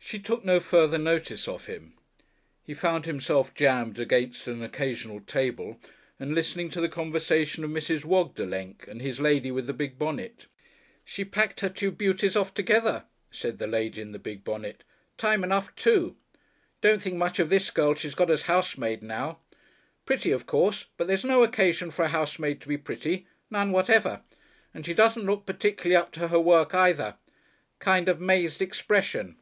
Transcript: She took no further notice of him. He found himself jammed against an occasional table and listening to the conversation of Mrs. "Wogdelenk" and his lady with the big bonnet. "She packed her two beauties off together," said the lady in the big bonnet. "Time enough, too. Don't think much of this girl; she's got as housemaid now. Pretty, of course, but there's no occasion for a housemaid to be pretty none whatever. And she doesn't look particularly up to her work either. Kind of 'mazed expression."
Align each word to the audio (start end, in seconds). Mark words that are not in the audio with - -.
She 0.00 0.18
took 0.20 0.42
no 0.42 0.58
further 0.58 0.96
notice 0.96 1.46
of 1.46 1.66
him. 1.66 1.92
He 2.62 2.72
found 2.72 3.04
himself 3.04 3.52
jammed 3.54 4.00
against 4.00 4.46
an 4.46 4.62
occasional 4.62 5.20
table 5.20 5.78
and 6.18 6.34
listening 6.34 6.70
to 6.70 6.80
the 6.80 6.88
conversation 6.88 7.62
of 7.62 7.68
Mrs. 7.68 8.06
"Wogdelenk" 8.06 8.88
and 8.88 9.02
his 9.02 9.20
lady 9.20 9.50
with 9.50 9.66
the 9.66 9.74
big 9.74 9.98
bonnet. 9.98 10.46
"She 11.04 11.26
packed 11.26 11.60
her 11.60 11.68
two 11.68 11.90
beauties 11.90 12.36
off 12.36 12.54
together," 12.54 13.04
said 13.30 13.58
the 13.58 13.66
lady 13.66 14.00
in 14.00 14.12
the 14.12 14.18
big 14.18 14.44
bonnet. 14.44 14.82
"Time 15.18 15.44
enough, 15.44 15.74
too. 15.76 16.16
Don't 16.80 17.02
think 17.02 17.16
much 17.16 17.38
of 17.38 17.50
this 17.50 17.70
girl; 17.70 17.94
she's 17.94 18.14
got 18.14 18.30
as 18.30 18.44
housemaid 18.44 19.02
now. 19.02 19.40
Pretty, 20.06 20.30
of 20.30 20.46
course, 20.46 20.86
but 20.96 21.06
there's 21.06 21.24
no 21.24 21.42
occasion 21.42 21.90
for 21.90 22.04
a 22.04 22.08
housemaid 22.08 22.62
to 22.62 22.68
be 22.68 22.78
pretty 22.78 23.26
none 23.50 23.72
whatever. 23.72 24.22
And 24.72 24.86
she 24.86 24.94
doesn't 24.94 25.26
look 25.26 25.44
particularly 25.44 25.96
up 25.96 26.12
to 26.12 26.28
her 26.28 26.40
work 26.40 26.72
either. 26.74 27.16
Kind 27.78 28.08
of 28.08 28.22
'mazed 28.22 28.62
expression." 28.62 29.36